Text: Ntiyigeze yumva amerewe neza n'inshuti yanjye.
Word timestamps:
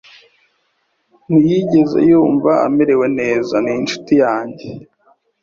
Ntiyigeze 1.27 1.97
yumva 2.09 2.51
amerewe 2.67 3.05
neza 3.19 3.55
n'inshuti 3.65 4.13
yanjye. 4.23 4.67